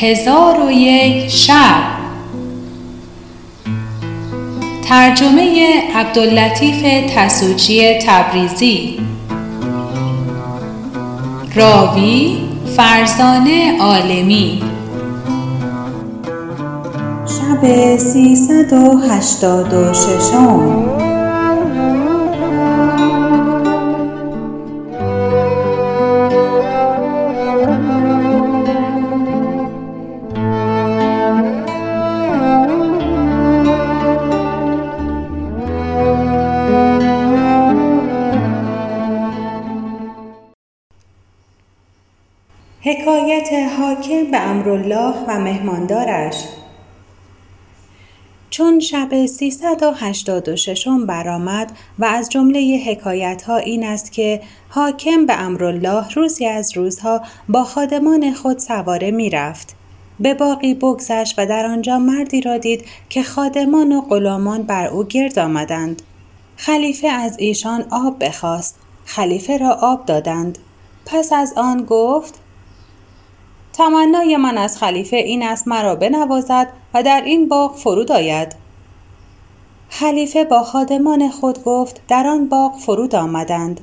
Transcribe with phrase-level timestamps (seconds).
[0.00, 1.82] هزار و یک شب.
[4.88, 6.82] ترجمه عبداللطیف
[7.16, 8.98] تسوجی تبریزی.
[11.54, 12.38] راوی
[12.76, 14.62] فرزانه عالمی.
[17.26, 21.09] شب سیصد و هشتاد و ششم.
[43.40, 46.44] حکایت حاکم به امرالله و مهماندارش
[48.50, 54.12] چون شب سیصد و هشتاد و ششم برآمد و از جمله حکایت ها این است
[54.12, 59.76] که حاکم به امرالله روزی از روزها با خادمان خود سواره می رفت.
[60.20, 65.04] به باقی بگذشت و در آنجا مردی را دید که خادمان و غلامان بر او
[65.04, 66.02] گرد آمدند.
[66.56, 68.78] خلیفه از ایشان آب بخواست.
[69.04, 70.58] خلیفه را آب دادند.
[71.06, 72.40] پس از آن گفت
[73.80, 78.54] تمنای من از خلیفه این است مرا بنوازد و در این باغ فرود آید.
[79.88, 83.80] خلیفه با خادمان خود گفت در آن باغ فرود آمدند.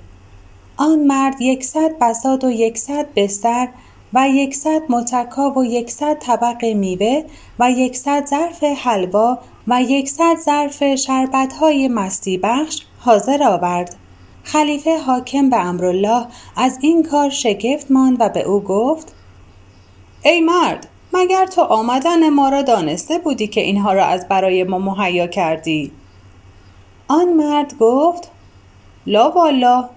[0.77, 3.67] آن مرد یکصد بساد و یکصد بستر
[4.13, 7.23] و یکصد متکا و یکصد طبق میوه
[7.59, 13.95] و یکصد ظرف حلوا و یکصد ظرف شربتهای مستی بخش حاضر آورد.
[14.43, 19.16] خلیفه حاکم به امرالله از این کار شگفت ماند و به او گفت
[20.27, 24.79] ای مرد مگر تو آمدن ما را دانسته بودی که اینها را از برای ما
[24.79, 25.91] مهیا کردی؟
[27.07, 28.31] آن مرد گفت
[29.05, 29.89] لا والا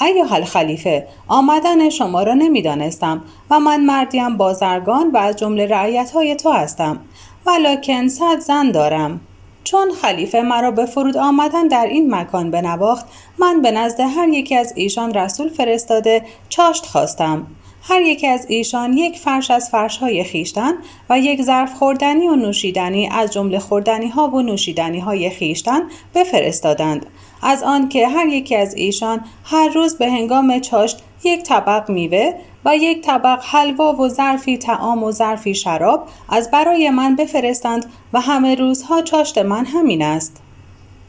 [0.00, 6.36] ایها الخلیفه آمدن شما را نمی‌دانستم و من مردیم بازرگان و از جمله رعیت های
[6.36, 7.00] تو هستم
[7.46, 9.20] ولکن صد زن دارم.
[9.64, 13.06] چون خلیفه مرا به فرود آمدن در این مکان بنواخت
[13.38, 17.46] من به نزد هر یکی از ایشان رسول فرستاده چاشت خواستم.
[17.88, 20.72] هر یک از ایشان یک فرش از فرش های خیشتن
[21.10, 25.82] و یک ظرف خوردنی و نوشیدنی از جمله خوردنی ها و نوشیدنی های خیشتن
[26.14, 27.06] بفرستادند.
[27.42, 32.32] از آنکه هر یکی از ایشان هر روز به هنگام چاشت یک طبق میوه
[32.64, 38.20] و یک طبق حلوا و ظرفی تعام و ظرفی شراب از برای من بفرستند و
[38.20, 40.36] همه روزها چاشت من همین است.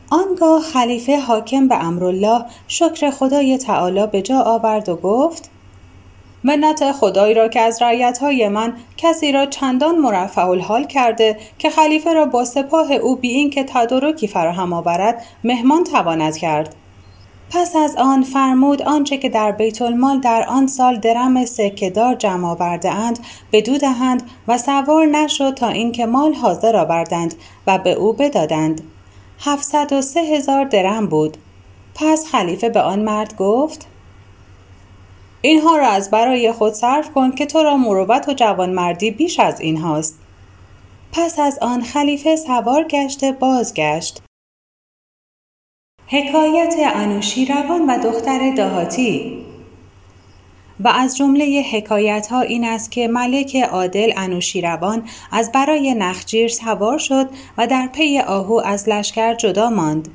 [0.09, 5.49] آنگاه خلیفه حاکم به امرالله شکر خدای تعالی به جا آورد و گفت
[6.43, 7.81] منت خدایی را که از
[8.21, 13.29] های من کسی را چندان مرفع الحال کرده که خلیفه را با سپاه او بی
[13.29, 16.75] این که تدارکی فراهم آورد مهمان تواند کرد.
[17.49, 22.47] پس از آن فرمود آنچه که در بیت المال در آن سال درم سکهدار جمع
[22.47, 23.19] آورده اند
[23.51, 27.35] به دو دهند و سوار نشد تا اینکه مال حاضر آوردند
[27.67, 28.81] و به او بدادند.
[29.39, 31.37] هفتصد و سه هزار درم بود.
[31.95, 33.87] پس خلیفه به آن مرد گفت
[35.41, 39.61] اینها را از برای خود صرف کن که تو را مروت و جوانمردی بیش از
[39.61, 40.19] این هاست.
[41.11, 44.21] پس از آن خلیفه سوار گشته بازگشت.
[46.07, 49.45] حکایت انوشیروان و دختر دهاتی
[50.79, 56.97] و از جمله حکایت ها این است که ملک عادل انوشیروان از برای نخجیر سوار
[56.97, 60.07] شد و در پی آهو از لشکر جدا ماند.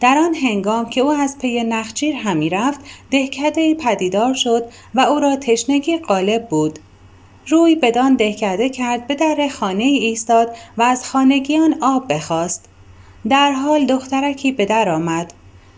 [0.00, 4.64] در آن هنگام که او از پی نخجیر همی رفت دهکده پدیدار شد
[4.94, 6.78] و او را تشنگی غالب بود.
[7.48, 12.68] روی بدان دهکده کرد به در خانه ای ایستاد و از خانگیان آب بخواست.
[13.28, 15.32] در حال دخترکی به در آمد.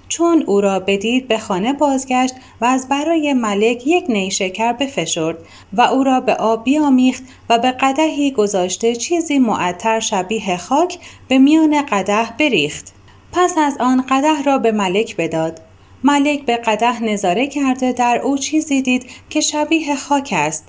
[0.09, 5.39] چون او را بدید به خانه بازگشت و از برای ملک یک نیشکر بفشرد
[5.73, 10.99] و او را به آب بیامیخت و به قدهی گذاشته چیزی معطر شبیه خاک
[11.29, 12.93] به میان قده بریخت.
[13.33, 15.61] پس از آن قده را به ملک بداد.
[16.05, 20.69] ملک به قده نظاره کرده در او چیزی دید که شبیه خاک است.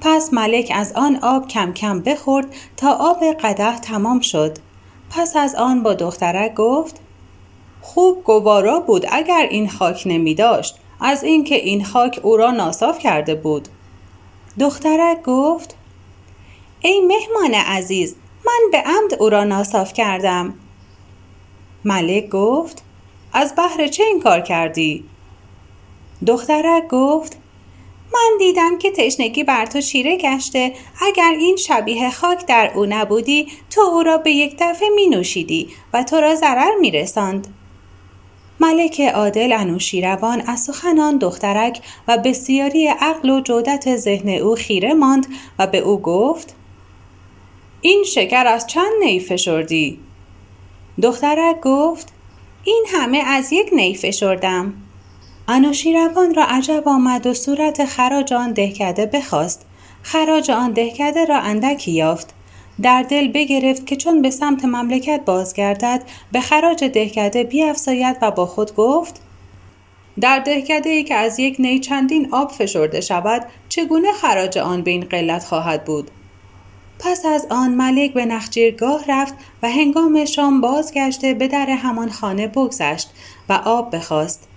[0.00, 2.46] پس ملک از آن آب کم کم بخورد
[2.76, 4.58] تا آب قده تمام شد.
[5.10, 7.00] پس از آن با دخترک گفت
[7.82, 10.76] خوب گوارا بود اگر این خاک نمی داشت.
[11.00, 13.68] از اینکه این خاک او را ناصاف کرده بود.
[14.60, 15.76] دخترک گفت
[16.80, 18.16] ای مهمان عزیز
[18.46, 20.54] من به عمد او را ناصاف کردم.
[21.84, 22.82] ملک گفت
[23.32, 25.04] از بهر چه این کار کردی؟
[26.26, 27.36] دخترک گفت
[28.14, 33.48] من دیدم که تشنگی بر تو چیره گشته اگر این شبیه خاک در او نبودی
[33.70, 37.46] تو او را به یک دفعه می نوشیدی و تو را ضرر می رساند.
[38.60, 45.26] ملک عادل انوشیروان از سخنان دخترک و بسیاری عقل و جودت ذهن او خیره ماند
[45.58, 46.54] و به او گفت
[47.80, 49.98] این شکر از چند نی فشردی؟
[51.02, 52.12] دخترک گفت
[52.64, 54.74] این همه از یک نی فشردم.
[55.48, 59.66] انوشیروان را عجب آمد و صورت خراج آن دهکده بخواست.
[60.02, 62.34] خراج آن دهکده را اندکی یافت.
[62.82, 66.02] در دل بگرفت که چون به سمت مملکت بازگردد
[66.32, 69.20] به خراج دهکده بیافزاید و با خود گفت
[70.20, 74.90] در دهکده ای که از یک نی چندین آب فشرده شود چگونه خراج آن به
[74.90, 76.10] این قلت خواهد بود؟
[77.02, 82.46] پس از آن ملک به نخجیرگاه رفت و هنگام شام بازگشته به در همان خانه
[82.46, 83.10] بگذشت
[83.48, 84.48] و آب بخواست.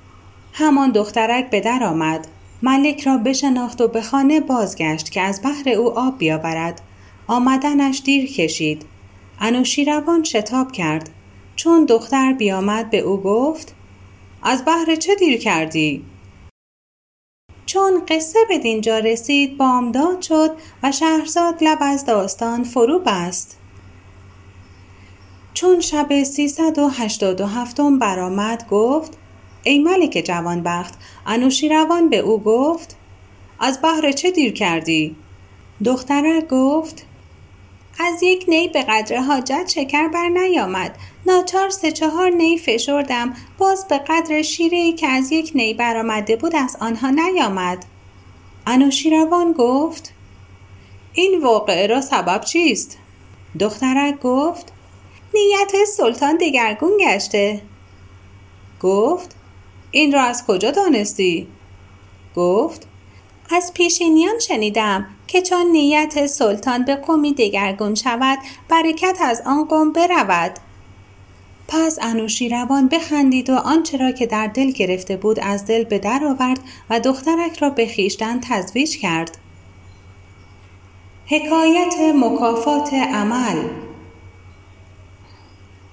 [0.53, 2.27] همان دخترک به در آمد.
[2.61, 6.81] ملک را بشناخت و به خانه بازگشت که از بحر او آب بیاورد.
[7.27, 8.85] آمدنش دیر کشید.
[9.39, 11.09] انوشیروان شتاب کرد.
[11.55, 13.75] چون دختر بیامد به او گفت
[14.43, 16.05] از بحر چه دیر کردی؟
[17.65, 20.51] چون قصه به دینجا رسید بامداد شد
[20.83, 23.57] و شهرزاد لب از داستان فرو بست
[25.53, 29.17] چون شب سیصد و هشتاد و هفتم برآمد گفت
[29.63, 30.93] ای ملک جوانبخت
[31.25, 32.95] انوشیروان به او گفت
[33.59, 35.15] از بهر چه دیر کردی؟
[35.85, 37.05] دخترک گفت
[37.99, 43.87] از یک نی به قدر حاجت شکر بر نیامد ناچار سه چهار نی فشردم باز
[43.87, 47.85] به قدر شیره ای که از یک نی برآمده بود از آنها نیامد.
[48.67, 50.13] انوشیروان گفت
[51.13, 52.97] این واقعه را سبب چیست؟
[53.59, 54.73] دخترک گفت
[55.33, 57.61] نیت سلطان دگرگون گشته.
[58.81, 59.35] گفت
[59.91, 61.47] این را از کجا دانستی؟
[62.35, 62.87] گفت
[63.49, 69.91] از پیشینیان شنیدم که چون نیت سلطان به قومی دگرگون شود برکت از آن قوم
[69.91, 70.59] برود.
[71.67, 76.21] پس انوشیروان بخندید و آنچه را که در دل گرفته بود از دل به در
[76.25, 79.37] آورد و دخترک را به خیشتن تزویج کرد
[81.25, 83.57] حکایت مکافات عمل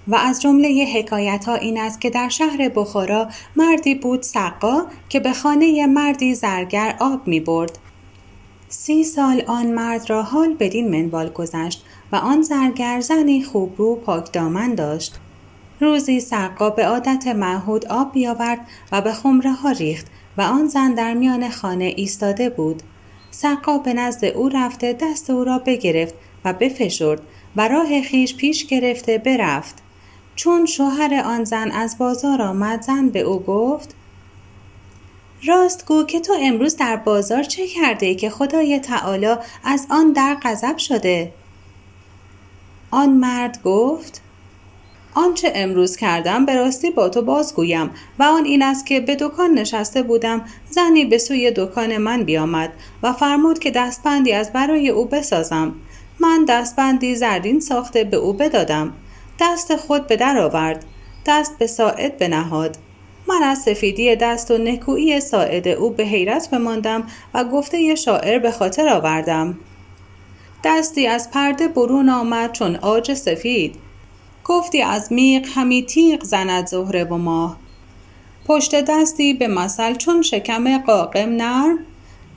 [0.09, 5.21] و از جمله حکایت ها این است که در شهر بخارا مردی بود سقا که
[5.21, 7.79] به خانه مردی زرگر آب می برد.
[8.69, 14.33] سی سال آن مرد را حال بدین منوال گذشت و آن زرگر زنی خوبرو پاک
[14.33, 15.15] دامن داشت.
[15.81, 20.07] روزی سقا به عادت معهود آب بیاورد و به خمره ها ریخت
[20.37, 22.83] و آن زن در میان خانه ایستاده بود.
[23.31, 27.21] سقا به نزد او رفته دست او را بگرفت و بفشرد
[27.57, 29.83] و راه خیش پیش گرفته برفت.
[30.37, 33.95] چون شوهر آن زن از بازار آمد زن به او گفت
[35.45, 39.35] راست گو که تو امروز در بازار چه کرده که خدای تعالی
[39.65, 41.33] از آن در غضب شده
[42.91, 44.23] آن مرد گفت
[45.15, 49.51] آنچه امروز کردم به راستی با تو بازگویم و آن این است که به دکان
[49.51, 50.45] نشسته بودم.
[50.71, 52.73] زنی به سوی دکان من بیامد
[53.03, 55.75] و فرمود که دستبندی از برای او بسازم.
[56.21, 58.93] من دستبندی زرین ساخته به او بدادم.
[59.41, 60.85] دست خود به در آورد.
[61.27, 62.77] دست به ساعد بنهاد.
[63.29, 68.51] من از سفیدی دست و نکویی ساعد او به حیرت بماندم و گفته شاعر به
[68.51, 69.59] خاطر آوردم.
[70.65, 73.90] دستی از پرده برون آمد چون آج سفید.
[74.45, 77.57] گفتی از میق همی تیغ زند زهره و ماه.
[78.47, 81.79] پشت دستی به مثل چون شکم قاقم نرم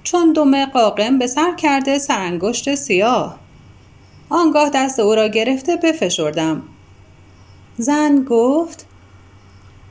[0.04, 3.40] چون دم قاقم به سر کرده سرانگشت سیاه.
[4.30, 6.62] آنگاه دست او را گرفته بفشردم.
[7.77, 8.86] زن گفت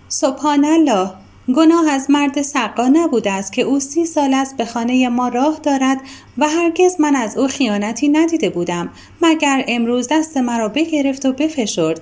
[0.08, 1.10] سبحان الله
[1.56, 5.60] گناه از مرد سقا نبوده است که او سی سال است به خانه ما راه
[5.62, 6.00] دارد
[6.38, 8.90] و هرگز من از او خیانتی ندیده بودم
[9.22, 12.00] مگر امروز دست مرا بگرفت و بفشرد.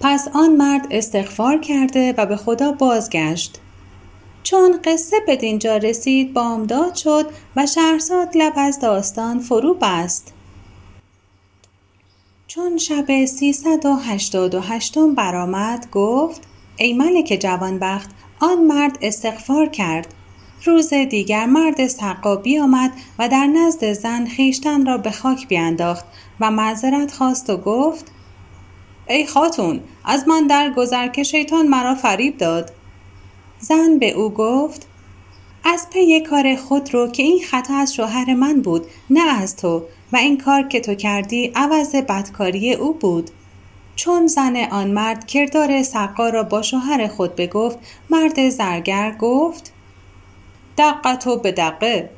[0.00, 3.60] پس آن مرد استغفار کرده و به خدا بازگشت.
[4.42, 7.26] چون قصه به دینجا رسید بامداد شد
[7.56, 10.32] و شهرزاد لب از داستان فرو بست.
[12.46, 16.42] چون شب سیصد و هشتاد و هشتم برآمد گفت
[16.76, 20.14] ای ملک جوانبخت آن مرد استغفار کرد.
[20.64, 26.04] روز دیگر مرد سقا آمد و در نزد زن خیشتن را به خاک بیانداخت
[26.40, 28.12] و معذرت خواست و گفت
[29.08, 32.72] ای خاتون از من در گذر که شیطان مرا فریب داد.
[33.60, 34.86] زن به او گفت
[35.64, 39.82] از پی کار خود رو که این خطا از شوهر من بود نه از تو
[40.12, 43.30] و این کار که تو کردی عوض بدکاری او بود.
[43.96, 47.78] چون زن آن مرد کردار سقا را با شوهر خود بگفت
[48.10, 49.72] مرد زرگر گفت
[50.78, 52.10] دقت به دقه.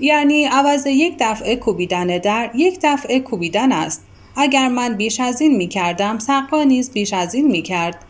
[0.00, 4.07] یعنی عوض یک دفعه کوبیدن در یک دفعه کوبیدن است.
[4.36, 8.04] اگر من بیش از این می کردم سقا نیز بیش از این می کرد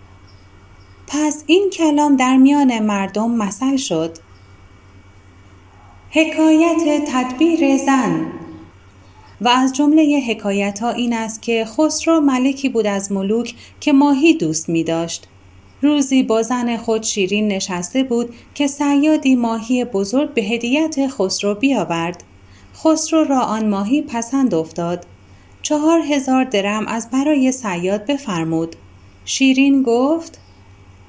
[1.06, 4.18] پس این کلام در میان مردم مثل شد
[6.10, 8.32] حکایت تدبیر زن
[9.40, 14.34] و از جمله حکایت ها این است که خسرو ملکی بود از ملوک که ماهی
[14.34, 15.28] دوست می داشت.
[15.82, 22.24] روزی با زن خود شیرین نشسته بود که سیادی ماهی بزرگ به هدیت خسرو بیاورد.
[22.76, 25.06] خسرو را آن ماهی پسند افتاد.
[25.68, 28.76] چهار هزار درم از برای سیاد بفرمود.
[29.24, 30.38] شیرین گفت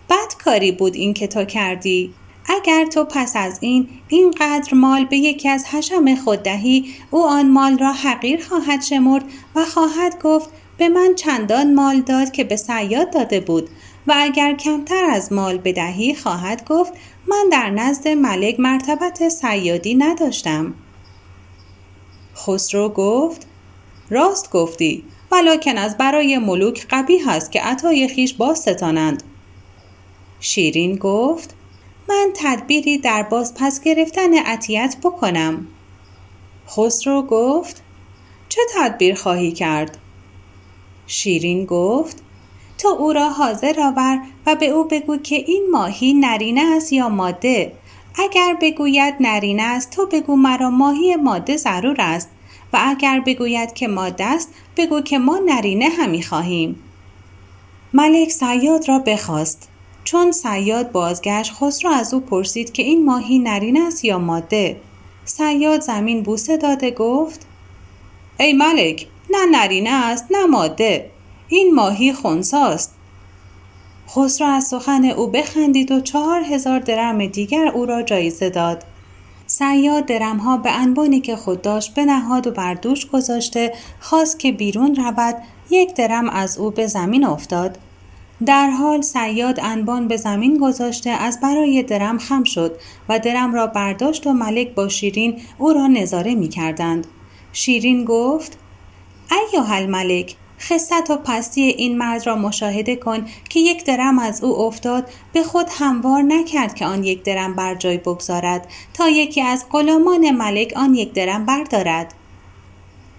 [0.10, 2.14] بد کاری بود این که تو کردی
[2.46, 7.50] اگر تو پس از این اینقدر مال به یکی از حشم خود دهی او آن
[7.50, 9.24] مال را حقیر خواهد شمرد
[9.56, 13.70] و خواهد گفت به من چندان مال داد که به سیاد داده بود
[14.08, 16.94] و اگر کمتر از مال بدهی خواهد گفت
[17.28, 20.74] من در نزد ملک مرتبت سیادی نداشتم
[22.36, 23.49] خسرو گفت
[24.10, 25.04] راست گفتی.
[25.32, 29.24] ولکن از برای ملوک قبیه است که عطای خیش باز ستانند.
[30.40, 31.56] شیرین گفت
[32.10, 35.68] من تدبیری در باز پس گرفتن عطیت بکنم.
[36.68, 37.84] خسرو گفت
[38.50, 39.98] چه تدبیر خواهی کرد؟
[41.08, 42.18] شیرین گفت
[42.78, 47.10] تو او را حاضر آور و به او بگو که این ماهی نرینه است یا
[47.10, 47.74] ماده.
[48.16, 52.30] اگر بگوید نرینه است تو بگو مرا ماهی ماده ضرور است.
[52.74, 56.76] و اگر بگوید که ماده است بگو که ما نرینه همی خواهیم.
[57.94, 59.70] ملک سیاد را بخواست.
[60.04, 64.82] چون سیاد بازگشت خسرو از او پرسید که این ماهی نرینه است یا ماده؟
[65.26, 67.46] سیاد زمین بوسه داده گفت
[68.40, 71.12] ای ملک نه نرینه است نه ماده.
[71.48, 72.96] این ماهی خونساست.
[74.10, 78.84] خسرو از سخن او بخندید و چهار هزار درم دیگر او را جایزه داد.
[79.60, 84.96] سیاد درمها به انبانی که خود داشت بنهاد و بر دوش گذاشته خواست که بیرون
[84.96, 85.36] رود
[85.70, 87.78] یک درم از او به زمین افتاد
[88.46, 92.76] در حال سیاد انبان به زمین گذاشته از برای درم خم شد
[93.10, 97.08] و درم را برداشت و ملک با شیرین او را نظاره می کردند.
[97.54, 98.58] شیرین گفت
[99.32, 104.60] ایوه الملک خصت و پستی این مرد را مشاهده کن که یک درم از او
[104.60, 105.10] افتاد.
[105.34, 108.68] به خود هموار نکرد که آن یک درم بر جای بگذارد.
[108.94, 112.14] تا یکی از غلامان ملک آن یک درم بردارد.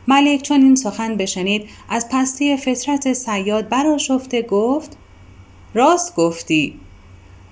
[0.08, 4.96] ملک چون این سخن بشنید از پستی فطرت سیاد براشفته گفت
[5.74, 6.80] راست گفتی.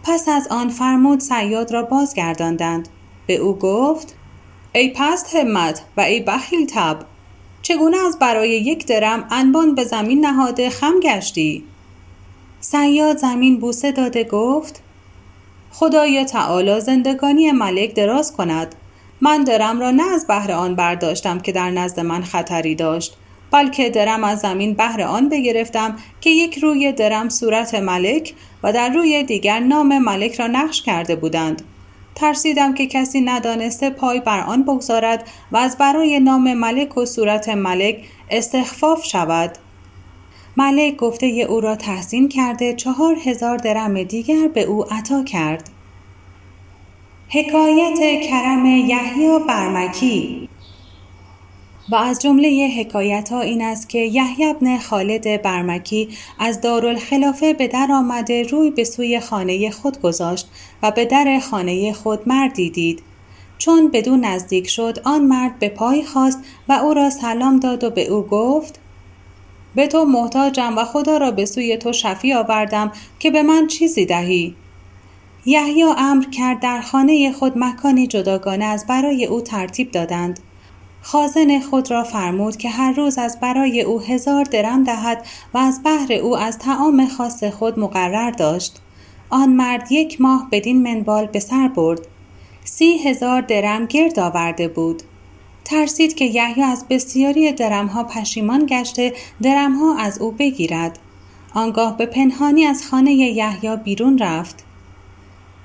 [0.03, 2.89] پس از آن فرمود سیاد را بازگرداندند.
[3.27, 4.15] به او گفت
[4.73, 7.05] ای پست همت و ای بخیل تب.
[7.69, 11.65] چگونه از برای یک درم انبان به زمین نهاده خم گشتی؟
[12.61, 14.83] سیاد زمین بوسه داده گفت
[15.73, 18.75] خدای تعالی زندگانی ملک دراز کند.
[19.21, 23.17] من درم را نه از بهر آن برداشتم که در نزد من خطری داشت
[23.51, 28.89] بلکه درم از زمین بهر آن بگرفتم که یک روی درم صورت ملک و در
[28.89, 31.63] روی دیگر نام ملک را نقش کرده بودند.
[32.21, 37.49] ترسیدم که کسی ندانسته پای بر آن بگذارد و از برای نام ملک و صورت
[37.49, 37.97] ملک
[38.31, 39.59] استخفاف شود.
[40.57, 45.71] ملک گفته او را تحسین کرده چهار هزار درم دیگر به او عطا کرد.
[47.29, 50.49] حکایت کرم یحیی برمکی
[51.91, 57.69] و از جمله حکایت ها این است که یحیی ابن خالد برمکی از دارالخلافه به
[57.69, 60.49] در آمده روی به سوی خانه خود گذاشت
[60.83, 63.03] و به در خانه خود مردی دید.
[63.59, 67.91] چون بدون نزدیک شد آن مرد به پای خواست و او را سلام داد و
[67.91, 68.81] به او گفت
[69.75, 74.07] به تو محتاجم و خدا را به سوی تو شفی آوردم که به من چیزی
[74.07, 74.55] دهی.
[75.47, 80.41] یحیی امر کرد در خانه خود مکانی جداگانه از برای او ترتیب دادند.
[81.11, 85.83] خازن خود را فرمود که هر روز از برای او هزار درم دهد و از
[85.83, 88.81] بهر او از تعام خاص خود مقرر داشت.
[89.31, 92.01] آن مرد یک ماه بدین منوال به سر برد.
[92.65, 95.03] سی هزار درم گرد آورده بود.
[95.65, 99.13] ترسید که یحیی از بسیاری درمها پشیمان گشته
[99.43, 100.99] درمها از او بگیرد.
[101.55, 104.65] آنگاه به پنهانی از خانه یحیی بیرون رفت.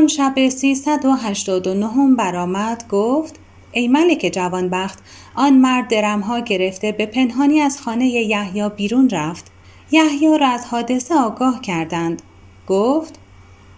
[0.00, 3.34] چون شب 389 برآمد گفت
[3.72, 4.98] ای ملک جوانبخت
[5.34, 9.52] آن مرد درمها گرفته به پنهانی از خانه یحیی بیرون رفت
[9.90, 12.22] یحیی را از حادثه آگاه کردند
[12.66, 13.18] گفت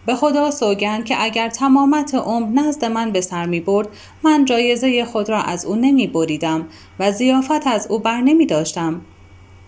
[0.06, 3.88] به خدا سوگند که اگر تمامت عمر نزد من به سر می برد
[4.22, 6.66] من جایزه خود را از او نمی بریدم
[6.98, 9.00] و زیافت از او بر نمی داشتم.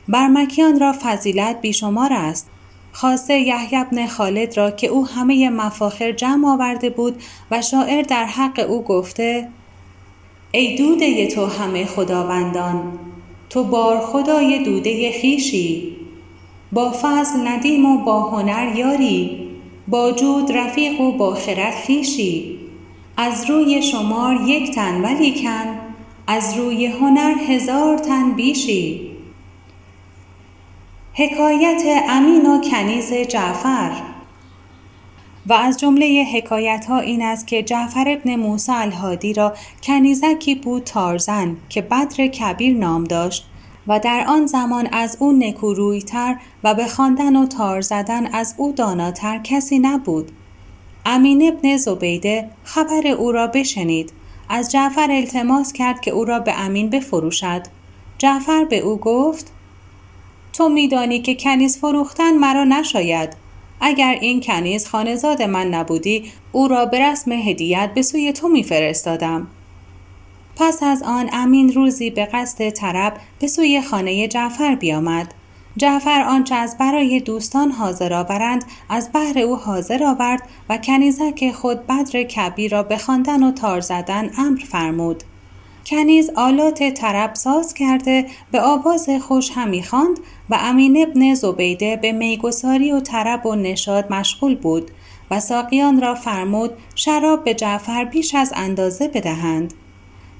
[0.09, 2.51] برمکیان را فضیلت بیشمار است.
[2.97, 8.25] خاصه یحیی ابن خالد را که او همه مفاخر جمع آورده بود و شاعر در
[8.25, 9.49] حق او گفته
[10.53, 12.99] ای دوده تو همه خداوندان
[13.51, 15.97] تو بار خدای دوده خیشی
[16.73, 19.49] با فضل ندیم و با هنر یاری
[19.89, 22.59] با جود رفیق و با خرد خیشی
[23.17, 25.79] از روی شمار یک تن ولیکن
[26.27, 29.14] از روی هنر هزار تن بیشی
[31.17, 33.93] حکایت امین و کنیز جعفر.
[35.47, 40.85] و از جمله حکایت ها این است که جعفر ابن موسی الهادی را کنیزکی بود
[40.85, 43.47] تارزن که بدر کبیر نام داشت
[43.87, 48.73] و در آن زمان از او نکورویتر و به خواندن و تار زدن از او
[48.73, 50.33] داناتر کسی نبود.
[51.07, 54.13] امین ابن زبیده خبر او را بشنید.
[54.49, 57.63] از جعفر التماس کرد که او را به امین بفروشد.
[58.19, 59.54] جعفر به او گفت
[60.55, 63.37] تو میدانی که کنیز فروختن مرا نشاید.
[63.81, 69.47] اگر این کنیز خانزاد من نبودی او را به رسم هدیت به سوی تو میفرستادم.
[70.57, 75.35] پس از آن امین روزی به قصد طرب به سوی خانه جعفر بیامد.
[75.77, 81.87] جعفر آنچه از برای دوستان حاضر آورند از بهر او حاضر آورد و کنیزک خود
[81.87, 85.25] بدر کبیر را به خواندن و تار زدن امر فرمود.
[85.87, 92.13] کنیز آلات طرب ساز کرده به آواز خوش همی خواند و امین ابن زبیده به
[92.13, 94.91] میگساری و طرب و نشاد مشغول بود
[95.31, 99.75] و ساقیان را فرمود شراب به جعفر بیش از اندازه بدهند.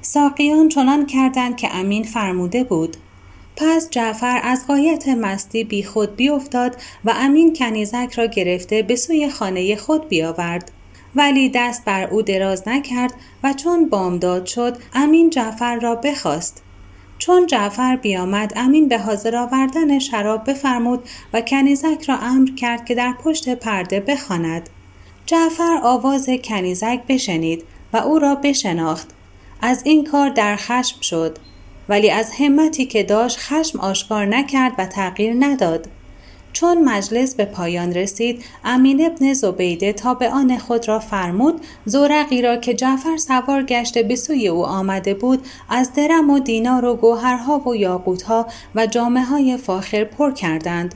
[0.01, 2.97] ساقیان چنان کردند که امین فرموده بود
[3.57, 9.29] پس جعفر از قایت مستی بی خود بیافتاد و امین کنیزک را گرفته به سوی
[9.29, 10.71] خانه خود بیاورد.
[11.17, 16.63] ولی دست بر او دراز نکرد و چون بامداد شد امین جعفر را بخواست.
[17.19, 22.95] چون جعفر بیامد امین به حاضر آوردن شراب بفرمود و کنیزک را امر کرد که
[22.95, 24.69] در پشت پرده بخواند.
[25.27, 29.09] جعفر آواز کنیزک بشنید و او را بشناخت.
[29.63, 31.39] از این کار در خشم شد
[31.89, 35.89] ولی از همتی که داشت خشم آشکار نکرد و تغییر نداد.
[36.55, 42.43] چون مجلس به پایان رسید امین ابن زبیده تا به آن خود را فرمود زورقی
[42.43, 46.95] را که جعفر سوار گشته به سوی او آمده بود از درم و دینار و
[46.95, 50.95] گوهرها و یاقوتها و جامعه های فاخر پر کردند.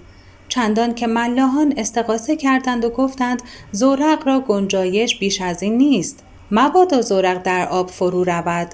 [0.49, 3.43] چندان که ملاحان استقاسه کردند و گفتند
[3.73, 6.25] زورق را گنجایش بیش از این نیست.
[6.51, 8.69] مبادا زورق در آب فرو رود.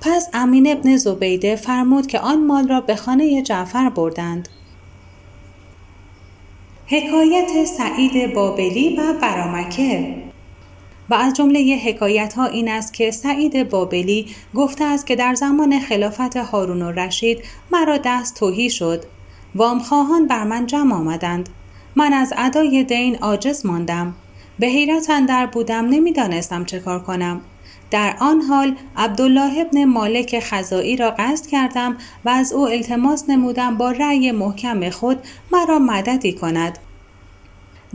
[0.00, 4.48] پس امین ابن زبیده فرمود که آن مال را به خانه جعفر بردند.
[6.92, 10.14] حکایت سعید بابلی و برامکه.
[11.10, 15.80] و از جمله حکایت ها این است که سعید بابلی گفته است که در زمان
[15.80, 17.38] خلافت هارون و رشید
[17.70, 19.04] مرا دست توهی شد.
[19.54, 21.48] وامخواهان بر من جمع آمدند.
[21.96, 24.14] من از ادای دین عاجز ماندم.
[24.58, 27.40] به حیرت اندر بودم نمی‌دانستم چه کار کنم.
[27.92, 33.76] در آن حال عبدالله ابن مالک خزایی را قصد کردم و از او التماس نمودم
[33.76, 35.18] با رأی محکم خود
[35.52, 36.78] مرا مددی کند.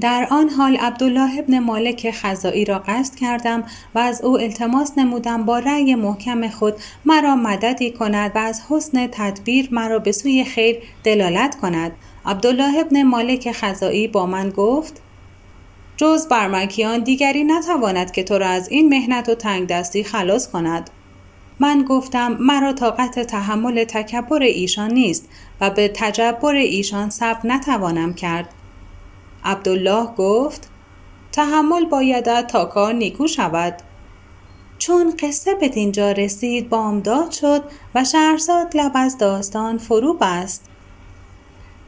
[0.02, 3.64] در آن حال عبدالله ابن مالک خزایی را قصد کردم
[3.96, 6.74] و از او التماس نمودم با رأی محکم خود
[7.06, 11.92] مرا مددی کند و از حسن تدبیر مرا به سوی خیر دلالت کند.
[12.26, 15.02] عبدالله ابن مالک خزایی با من گفت
[15.98, 20.90] جز برمکیان دیگری نتواند که تو را از این مهنت و تنگ دستی خلاص کند.
[21.60, 25.30] من گفتم مرا طاقت تحمل تکبر ایشان نیست
[25.62, 28.54] و به تجبر ایشان صبر نتوانم کرد.
[29.44, 30.70] عبدالله گفت
[31.32, 33.78] تحمل بایدت تا کار نیکو شود.
[34.78, 37.64] چون قصه به دینجا رسید بامداد شد
[37.96, 40.67] و شهرزاد لب از داستان فرو بست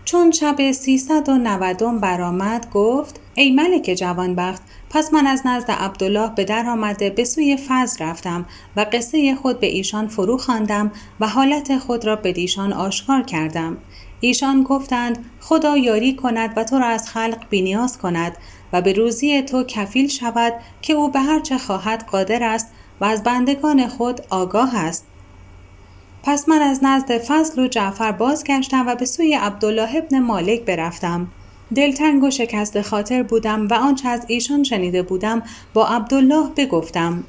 [0.05, 6.35] چون شب سیصد و نودم برآمد گفت ای ملک جوانبخت پس من از نزد عبدالله
[6.35, 11.27] به در آمده به سوی فضل رفتم و قصه خود به ایشان فرو خواندم و
[11.27, 13.77] حالت خود را به دیشان آشکار کردم.
[14.19, 18.37] ایشان گفتند خدا یاری کند و تو را از خلق بینیاز کند
[18.73, 22.67] و به روزی تو کفیل شود که او به هر چه خواهد قادر است
[23.01, 25.05] و از بندگان خود آگاه است.
[26.23, 31.27] پس من از نزد فضل و جعفر بازگشتم و به سوی عبدالله ابن مالک برفتم.
[31.75, 37.23] دلتنگ و شکست خاطر بودم و آنچه از ایشان شنیده بودم با عبدالله بگفتم.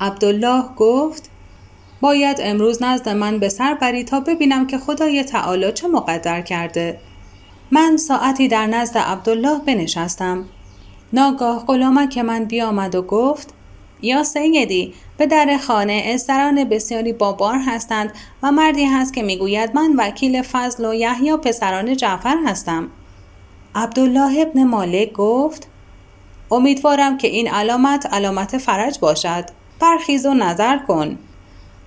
[0.00, 1.30] عبدالله گفت
[2.00, 7.00] باید امروز نزد من به سر بری تا ببینم که خدای تعالی چه مقدر کرده.
[7.70, 10.44] من ساعتی در نزد عبدالله بنشستم.
[11.12, 13.54] ناگاه غلامک من بیامد و گفت
[14.02, 19.94] یا سیدی به در خانه استران بسیاری بابار هستند و مردی هست که می‌گوید من
[19.98, 22.88] وکیل فضل و یحیی پسران جعفر هستم.
[23.74, 25.68] عبدالله ابن مالک گفت
[26.50, 29.44] امیدوارم که این علامت علامت فرج باشد.
[29.80, 31.18] برخیز و نظر کن.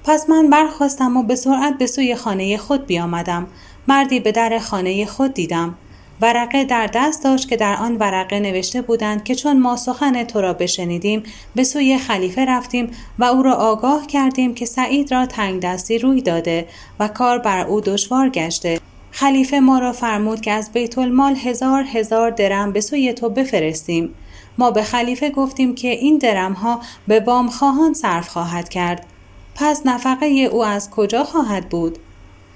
[0.03, 3.47] پس من برخواستم و به سرعت به سوی خانه خود بیامدم.
[3.87, 5.75] مردی به در خانه خود دیدم.
[6.21, 10.41] ورقه در دست داشت که در آن ورقه نوشته بودند که چون ما سخن تو
[10.41, 11.23] را بشنیدیم
[11.55, 16.21] به سوی خلیفه رفتیم و او را آگاه کردیم که سعید را تنگ دستی روی
[16.21, 16.67] داده
[16.99, 18.79] و کار بر او دشوار گشته.
[19.11, 24.15] خلیفه ما را فرمود که از بیت المال هزار هزار درم به سوی تو بفرستیم.
[24.57, 29.05] ما به خلیفه گفتیم که این درم ها به وام خواهان صرف خواهد کرد.
[29.55, 31.97] پس نفقه او از کجا خواهد بود؟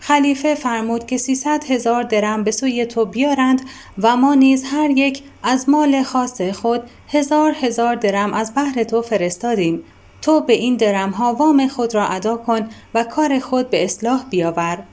[0.06, 3.62] خلیفه فرمود که سیصد هزار درم به سوی تو بیارند
[4.02, 9.02] و ما نیز هر یک از مال خاص خود هزار هزار درم از بهر تو
[9.02, 9.84] فرستادیم.
[10.22, 14.24] تو به این درم ها وام خود را ادا کن و کار خود به اصلاح
[14.30, 14.84] بیاور.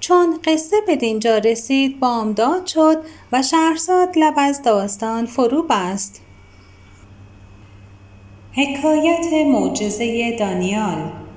[0.00, 6.20] چون قصه به دینجا رسید بامداد شد و شهرزاد لب از داستان فرو بست.
[8.52, 11.29] حکایت معجزه دانیال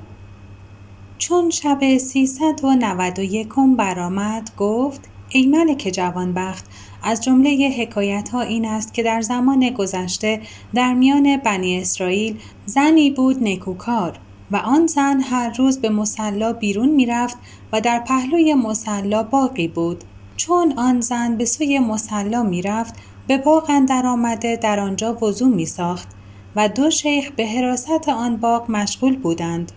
[1.24, 6.66] چون شب سیصد و نود و یکم برآمد گفت ای ملک جوانبخت
[7.04, 10.42] از جمله حکایت ها این است که در زمان گذشته
[10.74, 14.20] در میان بنی اسرائیل زنی بود نکوکار
[14.52, 17.38] و آن زن هر روز به مسلا بیرون می‌رفت
[17.72, 20.04] و در پهلوی مسلا باقی بود.
[20.38, 22.96] چون آن زن به سوی مسلا می‌رفت
[23.28, 26.08] به باغ اندر آمده در آنجا وضو می ساخت
[26.56, 29.72] و دو شیخ به حراست آن باغ مشغول بودند.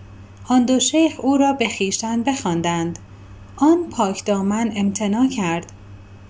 [0.49, 2.99] آن دو شیخ او را به خیشتن بخواندند.
[3.57, 5.73] آن پاکدامن امتنا کرد.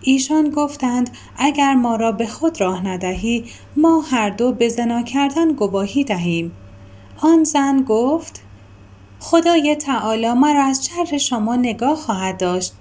[0.00, 3.44] ایشان گفتند اگر ما را به خود راه ندهی
[3.76, 6.52] ما هر دو به زنا کردن گواهی دهیم.
[7.20, 8.42] آن زن گفت
[9.20, 12.72] خدای تعالی مرا از شر شما نگاه خواهد داشت.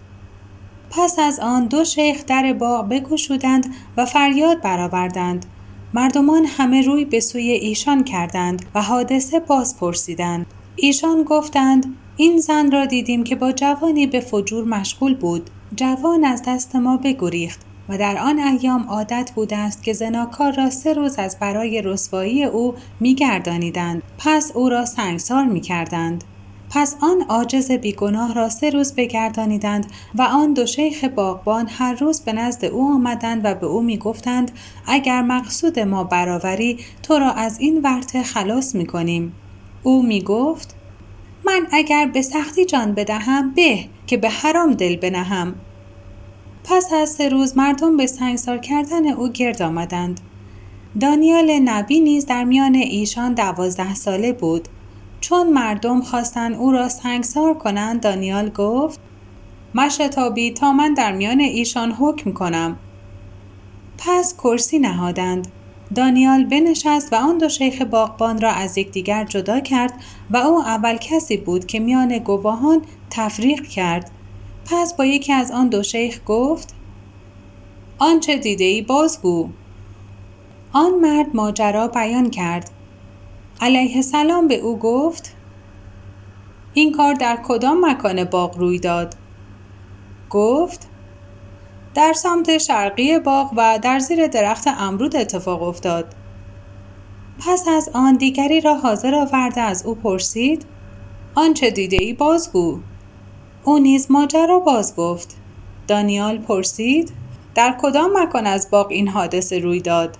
[0.89, 5.45] پس از آن دو شیخ در باغ بگشودند و فریاد برآوردند.
[5.93, 10.45] مردمان همه روی به سوی ایشان کردند و حادثه باز پرسیدند.
[10.75, 15.49] ایشان گفتند این زن را دیدیم که با جوانی به فجور مشغول بود.
[15.75, 17.59] جوان از دست ما بگریخت
[17.89, 22.43] و در آن ایام عادت بوده است که زناکار را سه روز از برای رسوایی
[22.43, 24.01] او میگردانیدند.
[24.17, 26.23] پس او را سنگسار می‌کردند.
[26.69, 29.85] پس آن عاجز بیگناه را سه روز بگردانیدند
[30.15, 34.51] و آن دو شیخ باغبان هر روز به نزد او آمدند و به او می‌گفتند
[34.87, 39.33] اگر مقصود ما برآوری تو را از این ورطه خلاص می‌کنیم.
[39.85, 40.75] او می گفت
[41.45, 45.55] من اگر به سختی جان بدهم به که به حرام دل بنهم.
[46.63, 50.19] پس از سه روز مردم به سنگسار کردن او گرد آمدند.
[50.99, 54.67] دانیال نبی نیز در میان ایشان دوازده ساله بود.
[55.21, 58.99] چون مردم خواستند او را سنگسار کنند دانیال گفت
[59.75, 62.77] مشتابی تا من در میان ایشان حکم کنم.
[63.97, 65.47] پس کرسی نهادند.
[65.95, 69.93] دانیال بنشست و آن دو شیخ باغبان را از یکدیگر جدا کرد
[70.29, 74.11] و او اول کسی بود که میان گواهان تفریق کرد.
[74.65, 76.73] پس با یکی از آن دو شیخ گفت
[77.97, 79.49] آنچه دیده ای بازگو
[80.71, 82.69] آن مرد ماجرا بیان کرد.
[83.61, 85.35] علیه السلام به او گفت
[86.73, 89.15] این کار در کدام مکان باغ روی داد؟
[90.29, 90.87] گفت
[91.95, 96.05] در سمت شرقی باغ و در زیر درخت امرود اتفاق افتاد.
[97.39, 100.65] پس از آن دیگری را حاضر آورده از او پرسید
[101.35, 102.79] آنچه دیده ای بازگو؟
[103.63, 105.35] او نیز ماجرا باز گفت.
[105.87, 107.11] دانیال پرسید
[107.55, 110.17] در کدام مکان از باغ این حادثه روی داد؟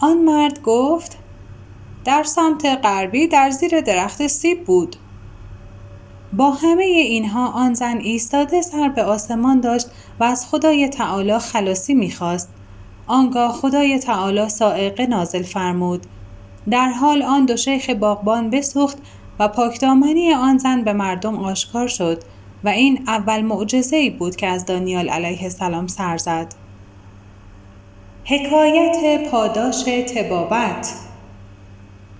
[0.00, 1.18] آن مرد گفت
[2.04, 4.96] در سمت غربی در زیر درخت سیب بود.
[6.32, 9.86] با همه اینها آن زن ایستاده سر به آسمان داشت
[10.20, 12.48] و از خدای تعالی خلاصی می‌خواست.
[13.06, 16.06] آنگاه خدای تعالی سائقه نازل فرمود.
[16.70, 18.98] در حال آن دو شیخ باغبان بسوخت
[19.38, 22.22] و پاکدامنی آن زن به مردم آشکار شد
[22.64, 26.54] و این اول معجزه ای بود که از دانیال علیه السلام سر زد.
[28.24, 30.94] حکایت پاداش تبابت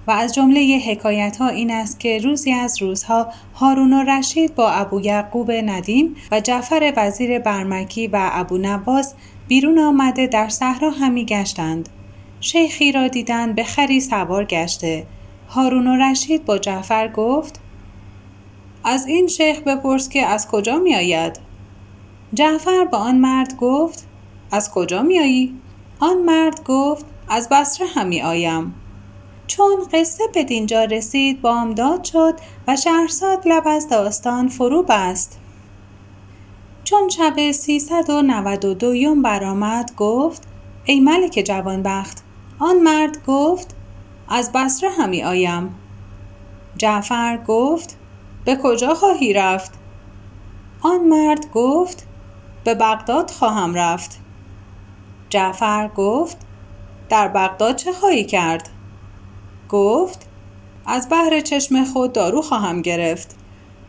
[0.07, 4.71] و از جمله حکایت ها این است که روزی از روزها هارون و رشید با
[4.71, 9.15] ابو یعقوب ندیم و جعفر وزیر برمکی و ابو نواس
[9.49, 11.89] بیرون آمده در صحرا همی گشتند
[12.41, 15.07] شیخی را دیدند به خری سوار گشته
[15.49, 17.61] هارون و رشید با جعفر گفت
[18.85, 21.41] از این شیخ بپرس که از کجا می آید؟
[22.35, 24.07] جعفر با آن مرد گفت
[24.51, 25.55] از کجا می آیی؟
[26.01, 28.75] آن مرد گفت از بصره همی آیم
[29.57, 32.35] چون قصه به دینجا رسید بامداد شد
[32.69, 35.39] و شهرزاد لب از داستان فرو بست.
[36.85, 40.43] چون شب سیصد و نود و دویم برآمد گفت
[40.85, 42.23] ای ملک جوانبخت
[42.59, 43.75] آن مرد گفت
[44.29, 45.75] از بصره همی آیم.
[46.77, 47.97] جعفر گفت
[48.45, 49.73] به کجا خواهی رفت؟
[50.81, 52.07] آن مرد گفت
[52.65, 54.21] به بغداد خواهم رفت.
[55.31, 56.37] جعفر گفت
[57.09, 58.69] در بغداد چه خواهی کرد؟
[59.73, 60.27] گفت
[60.87, 63.37] از بحر چشم خود دارو خواهم گرفت.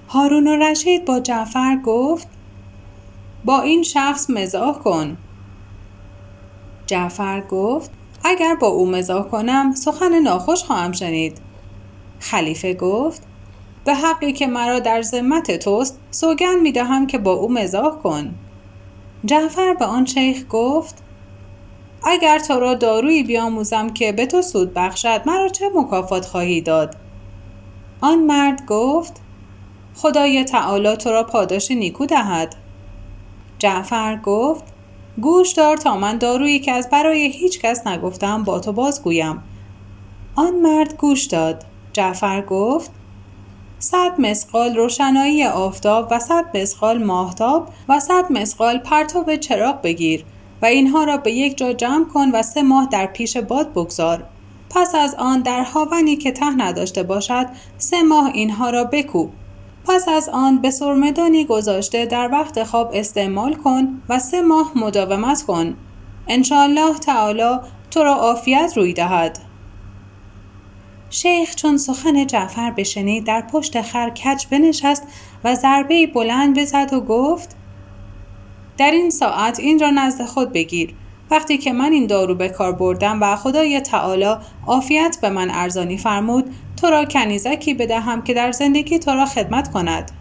[0.10, 2.28] هارون و رشید با جعفر گفت
[3.46, 5.18] با این شخص مزاح کن.
[6.86, 7.92] جعفر گفت
[8.24, 11.38] اگر با او مزاح کنم سخن ناخوش خواهم شنید.
[12.20, 13.24] خلیفه گفت
[13.86, 18.36] به حقی که مرا در ذمت توست سوگن می دهم که با او مزاح کن.
[19.26, 21.03] جعفر به آن شیخ گفت
[22.06, 26.96] اگر تو را دارویی بیاموزم که به تو سود بخشد مرا چه مکافات خواهی داد؟
[28.02, 29.22] آن مرد گفت
[29.96, 32.56] خدای تعالی تو را پاداش نیکو دهد.
[33.60, 34.64] جعفر گفت
[35.22, 39.44] گوش دار تا من دارویی که از برای هیچ کس نگفتم با تو بازگویم
[40.36, 41.66] آن مرد گوش داد.
[41.94, 42.92] جعفر گفت
[43.80, 50.26] صد مسقال روشنایی آفتاب و صد مسقال ماهتاب و صد مسقال پرتاب چراغ بگیر.
[50.64, 54.24] و اینها را به یک جا جمع کن و سه ماه در پیش باد بگذار.
[54.70, 57.46] پس از آن در هاونی که ته نداشته باشد
[57.78, 59.32] سه ماه اینها را بکوب
[59.88, 65.44] پس از آن به سرمدانی گذاشته در وقت خواب استعمال کن و سه ماه مداومت
[65.44, 65.76] کن.
[66.28, 67.58] انشاءالله تعالی
[67.92, 69.40] تو را عافیت روی دهد.
[71.10, 75.04] شیخ چون سخن جعفر بشنید در پشت خر کج بنشست
[75.44, 77.56] و ضربه بلند بزد و گفت
[78.78, 80.94] در این ساعت این را نزد خود بگیر.
[81.32, 84.36] وقتی که من این دارو به کار بردم و خدای تعالی
[84.68, 89.72] عافیت به من ارزانی فرمود تو را کنیزکی بدهم که در زندگی تو را خدمت
[89.72, 90.12] کند.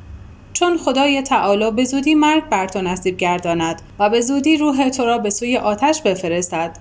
[0.52, 5.04] چون خدای تعالی به زودی مرگ بر تو نصیب گرداند و به زودی روح تو
[5.04, 6.78] را به سوی آتش بفرستد.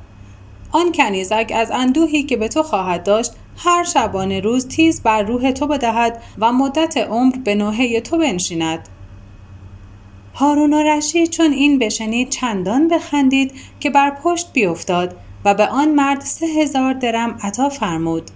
[0.71, 5.51] آن کنیزک از اندوهی که به تو خواهد داشت هر شبانه روز تیز بر روح
[5.51, 8.89] تو بدهد و مدت عمر به نوحه تو بنشیند.
[10.33, 15.15] هارون و رشید چون این بشنید چندان بخندید که بر پشت بیفتاد
[15.45, 18.31] و به آن مرد سه هزار درم عطا فرمود.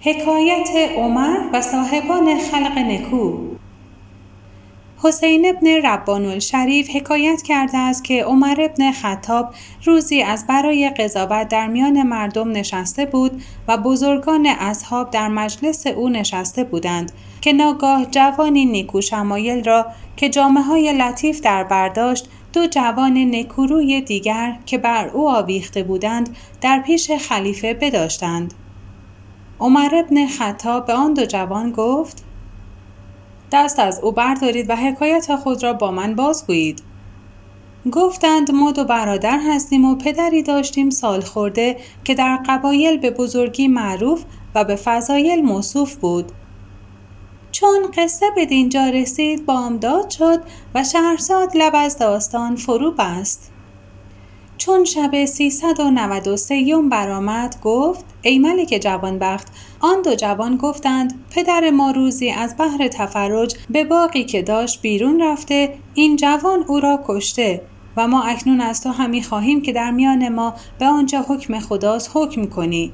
[0.00, 3.56] حکایت عمر و صاحبان خلق نکو
[5.02, 9.54] حسین ابن ربان الشریف حکایت کرده است که عمر ابن خطاب
[9.84, 16.08] روزی از برای قضاوت در میان مردم نشسته بود و بزرگان اصحاب در مجلس او
[16.08, 22.66] نشسته بودند که ناگاه جوانی نیکو شمایل را که جامعه های لطیف در برداشت دو
[22.66, 28.54] جوان نکوروی دیگر که بر او آویخته بودند در پیش خلیفه بداشتند.
[29.60, 32.25] عمر ابن خطاب به آن دو جوان گفت
[33.52, 36.82] دست از او بردارید و حکایت خود را با من بازگویید.
[37.92, 43.68] گفتند ما دو برادر هستیم و پدری داشتیم سال خورده که در قبایل به بزرگی
[43.68, 46.32] معروف و به فضایل موصوف بود.
[47.52, 50.42] چون قصه به دینجا رسید بامداد شد
[50.74, 53.52] و شهرزاد لب از داستان فرو بست.
[54.58, 59.46] چون شب سیصد و نود و سیوم برآمد گفت ای ملک جوانبخت
[59.86, 65.22] آن دو جوان گفتند پدر ما روزی از بحر تفرج به باقی که داشت بیرون
[65.22, 67.62] رفته این جوان او را کشته
[67.96, 72.10] و ما اکنون از تو همی خواهیم که در میان ما به آنجا حکم خداست
[72.14, 72.92] حکم کنی.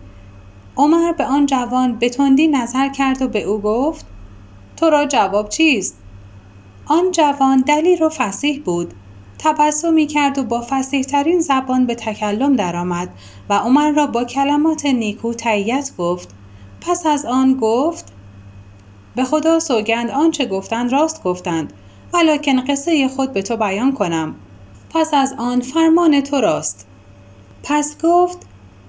[0.77, 4.07] عمر به آن جوان به تندی نظر کرد و به او گفت
[4.77, 5.99] تو را جواب چیست؟
[6.87, 8.95] آن جوان دلیل و فسیح بود.
[9.39, 13.09] تبسمی کرد و با فسیح زبان به تکلم درآمد
[13.51, 16.35] و عمر را با کلمات نیکو تیت گفت.
[16.87, 18.13] پس از آن گفت
[19.17, 21.73] به خدا سوگند آنچه گفتند راست گفتند
[22.15, 24.35] ولکن قصه خود به تو بیان کنم.
[24.91, 26.87] پس از آن فرمان تو راست.
[27.63, 28.39] پس گفت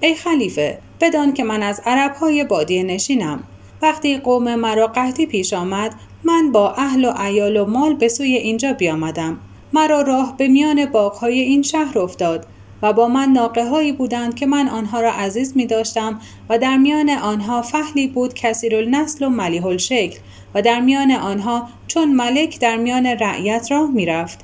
[0.01, 3.43] ای خلیفه بدان که من از عربهای بادیه نشینم.
[3.81, 8.35] وقتی قوم مرا قحطی پیش آمد من با اهل و ایال و مال به سوی
[8.35, 9.37] اینجا بیامدم.
[9.73, 12.45] مرا راه به میان باغهای این شهر افتاد.
[12.83, 16.19] و با من ناقه هایی بودند که من آنها را عزیز می داشتم
[16.49, 20.19] و در میان آنها فهلی بود کثیر النسل و ملیح الشکل
[20.55, 24.39] و در میان آنها چون ملک در میان رعیت راه می رفت.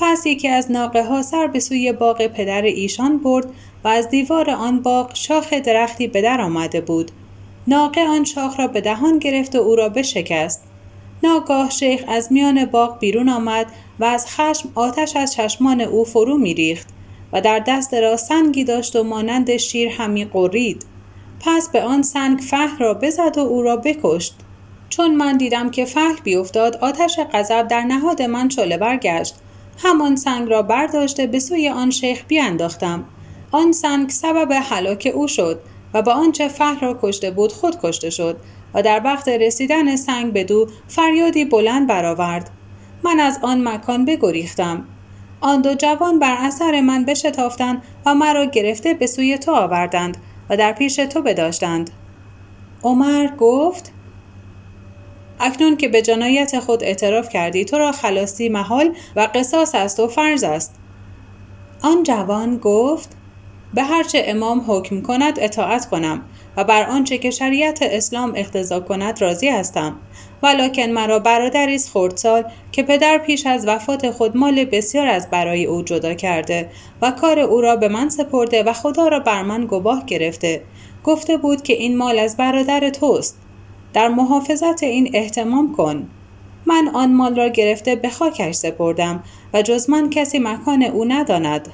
[0.00, 3.46] پس یکی از ناقه ها سر به سوی باغ پدر ایشان برد
[3.84, 7.10] و از دیوار آن باغ شاخ درختی به در آمده بود.
[7.66, 10.62] ناقه آن شاخ را به دهان گرفت و او را بشکست.
[11.22, 13.66] ناگاه شیخ از میان باغ بیرون آمد
[14.00, 16.97] و از خشم آتش از چشمان او فرو میریخت.
[17.32, 20.86] و در دست را سنگی داشت و مانند شیر همی قرید
[21.40, 24.34] پس به آن سنگ فهل را بزد و او را بکشت.
[24.88, 29.34] چون من دیدم که فهل بیفتاد آتش غضب در نهاد من شله برگشت.
[29.78, 33.04] همان سنگ را برداشته به سوی آن شیخ بیانداختم.
[33.50, 35.60] آن سنگ سبب هلاک او شد
[35.94, 38.36] و با آنچه فهل را کشته بود خود کشته شد
[38.74, 42.50] و در وقت رسیدن سنگ به دو فریادی بلند برآورد.
[43.02, 44.84] من از آن مکان بگریختم.
[45.40, 50.16] آن دو جوان بر اثر من بشتافتند و مرا گرفته به سوی تو آوردند
[50.50, 51.90] و در پیش تو بداشتند.
[52.82, 53.92] عمر گفت
[55.40, 60.08] اکنون که به جنایت خود اعتراف کردی تو را خلاصی محال و قصاص است و
[60.08, 60.74] فرض است.
[61.82, 63.16] آن جوان گفت
[63.74, 66.22] به هرچه امام حکم کند اطاعت کنم
[66.56, 69.96] و بر آنچه که شریعت اسلام اقتضا کند راضی هستم
[70.42, 75.64] ولکن مرا برادری است خردسال که پدر پیش از وفات خود مال بسیار از برای
[75.64, 76.70] او جدا کرده
[77.02, 80.62] و کار او را به من سپرده و خدا را بر من گواه گرفته.
[81.04, 83.38] گفته بود که این مال از برادر توست.
[83.92, 86.08] در محافظت این احتمام کن.
[86.66, 89.22] من آن مال را گرفته به خاکش سپردم
[89.54, 91.68] و جز من کسی مکان او نداند.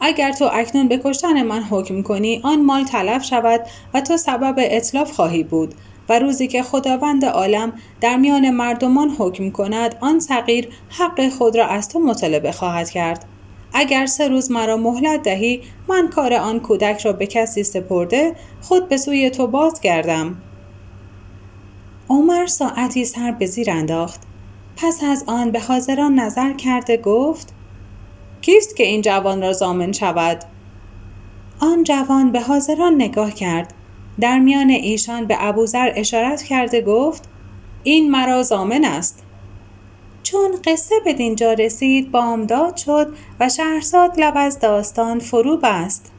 [0.00, 3.60] اگر تو اکنون به کشتن من حکم کنی آن مال تلف شود
[3.94, 5.74] و تو سبب اطلاف خواهی بود.
[6.08, 11.66] و روزی که خداوند عالم در میان مردمان حکم کند آن صغیر حق خود را
[11.66, 13.24] از تو مطالبه خواهد کرد.
[13.72, 18.88] اگر سه روز مرا مهلت دهی من کار آن کودک را به کسی سپرده خود
[18.88, 20.36] به سوی تو باز گردم
[22.08, 24.20] عمر ساعتی سر به زیر انداخت.
[24.76, 27.54] پس از آن به حاضران نظر کرده گفت
[28.40, 30.44] کیست که این جوان را زامن شود؟
[31.60, 33.74] آن جوان به حاضران نگاه کرد.
[34.20, 37.28] در میان ایشان به ابوذر اشارت کرده گفت
[37.82, 39.22] این مرا زامن است.
[40.22, 46.12] چون قصه به دینجا رسید بامداد شد و شهرزاد لب از داستان فرو بست.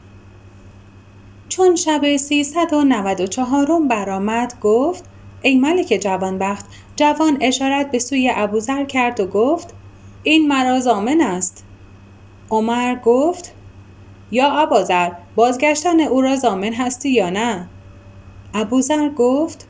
[1.48, 5.04] چون شب سیصد و نود و چهارم برآمد گفت
[5.42, 9.74] ای ملک جوانبخت جوان اشارت به سوی ابوذر کرد و گفت
[10.22, 11.64] این مرا زامن است.
[12.50, 13.52] عمر گفت
[14.30, 17.68] یا ابازر بازگشتن او را زامن هستی یا نه؟
[18.54, 19.66] ابوذر گفت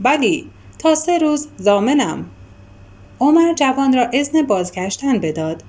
[0.00, 2.26] بلی تا سه روز زامنم
[3.20, 5.62] عمر جوان را اذن بازگشتن بداد.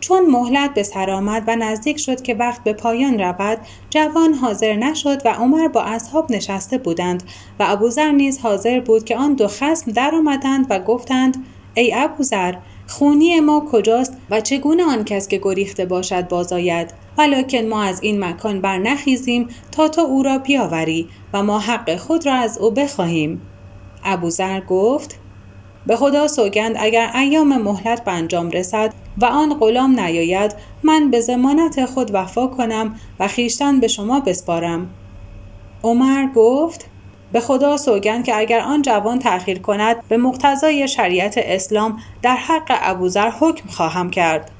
[0.00, 3.58] چون مهلت به سر آمد و نزدیک شد که وقت به پایان رود
[3.90, 7.22] جوان حاضر نشد و عمر با اصحاب نشسته بودند
[7.60, 12.54] و ابوذر نیز حاضر بود که آن دو خسم درآمدند و گفتند ای ابوذر
[12.88, 18.24] خونی ما کجاست و چگونه آن کس که گریخته باشد بازآید؟ ولکن ما از این
[18.24, 22.70] مکان بر نخیزیم تا تو او را بیاوری و ما حق خود را از او
[22.70, 23.42] بخواهیم.
[24.04, 25.18] ابوذر گفت
[25.86, 31.20] به خدا سوگند اگر ایام مهلت به انجام رسد و آن غلام نیاید من به
[31.20, 34.90] زمانت خود وفا کنم و خیشتن به شما بسپارم.
[35.84, 36.86] عمر گفت
[37.32, 42.78] به خدا سوگند که اگر آن جوان تأخیر کند به مقتضای شریعت اسلام در حق
[42.80, 44.50] ابوذر حکم خواهم کرد.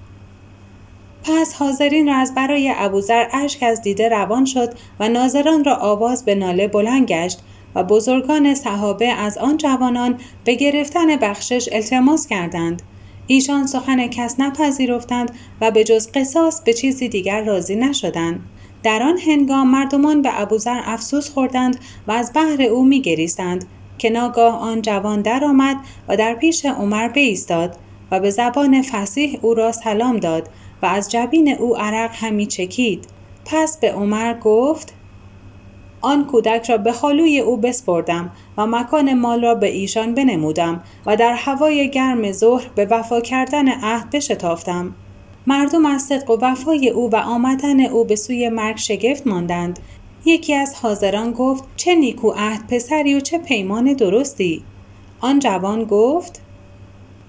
[1.24, 6.24] پس حاضرین را از برای ابوذر اشک از دیده روان شد و ناظران را آواز
[6.24, 7.38] به ناله بلند گشت
[7.74, 12.82] و بزرگان صحابه از آن جوانان به گرفتن بخشش التماس کردند.
[13.26, 18.40] ایشان سخن کس نپذیرفتند و به جز قصاص به چیزی دیگر راضی نشدند.
[18.88, 23.64] در آن هنگام مردمان به ابوذر افسوس خوردند و از بحر او میگریستند
[23.98, 25.76] که ناگاه آن جوان درآمد
[26.08, 27.76] و در پیش عمر بایستاد
[28.10, 30.48] و به زبان فسیح او را سلام داد
[30.82, 33.04] و از جبین او عرق همی چکید.
[33.44, 34.94] پس به عمر گفت
[36.00, 41.16] آن کودک را به خالوی او بسپردم و مکان مال را به ایشان بنمودم و
[41.16, 44.94] در هوای گرم ظهر به وفا کردن عهد بشتافتم.
[45.48, 49.78] مردم از صدق و وفای او و آمدن او به سوی مرگ شگفت ماندند.
[50.24, 54.64] یکی از حاضران گفت چه نیکو عهد پسری و چه پیمان درستی.
[55.20, 56.40] آن جوان گفت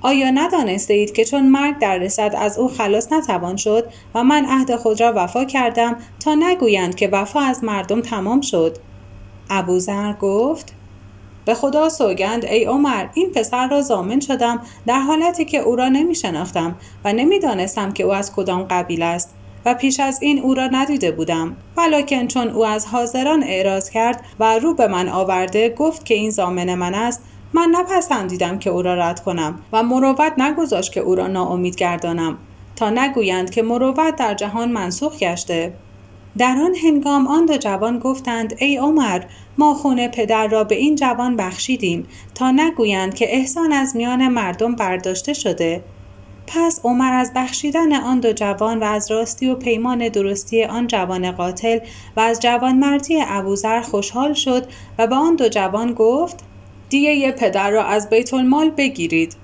[0.01, 4.45] آیا ندانسته اید که چون مرگ در رسد از او خلاص نتوان شد و من
[4.45, 8.77] عهد خود را وفا کردم تا نگویند که وفا از مردم تمام شد؟
[9.49, 10.73] ابوذر گفت
[11.45, 15.89] به خدا سوگند ای عمر این پسر را زامن شدم در حالتی که او را
[15.89, 16.75] نمی شناختم
[17.05, 19.35] و نمی‌دانستم که او از کدام قبیل است
[19.65, 21.55] و پیش از این او را ندیده بودم.
[21.77, 26.29] ولکن چون او از حاضران اعراض کرد و رو به من آورده گفت که این
[26.29, 27.21] زامن من است
[27.53, 32.37] من نپسندیدم که او را رد کنم و مروت نگذاشت که او را ناامید گردانم
[32.75, 35.73] تا نگویند که مروت در جهان منسوخ گشته.
[36.37, 39.21] در آن هنگام آن دو جوان گفتند ای عمر
[39.57, 44.75] ما خون پدر را به این جوان بخشیدیم تا نگویند که احسان از میان مردم
[44.75, 45.83] برداشته شده.
[46.47, 51.31] پس عمر از بخشیدن آن دو جوان و از راستی و پیمان درستی آن جوان
[51.31, 51.79] قاتل
[52.17, 54.67] و از جوانمردی ابوذر خوشحال شد
[54.97, 56.39] و به آن دو جوان گفت
[56.89, 59.35] دیه پدر را از بیت المال بگیرید.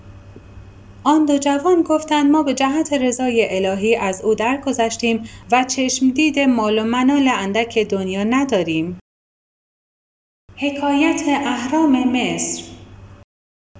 [1.07, 6.39] آن دو جوان گفتند ما به جهت رضای الهی از او درگذشتیم و چشم دید
[6.39, 8.99] مال و منال اندک دنیا نداریم.
[10.55, 12.63] حکایت اهرام مصر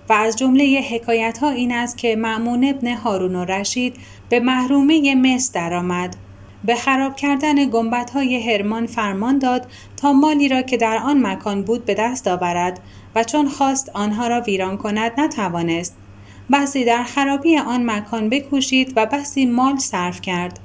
[0.09, 3.95] و از جمله حکایت ها این است که معمون ابن هارون و رشید
[4.29, 6.15] به محرومه مصر درآمد.
[6.63, 9.67] به خراب کردن گنبت های هرمان فرمان داد
[9.97, 12.79] تا مالی را که در آن مکان بود به دست آورد
[13.15, 16.04] و چون خواست آنها را ویران کند نتوانست.
[16.51, 20.59] بسی در خرابی آن مکان بکوشید و بسی مال صرف کرد.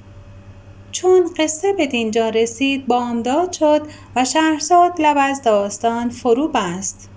[0.93, 7.10] چون قصه به دینجا رسید بامداد شد و شهرزاد لب از داستان فرو بست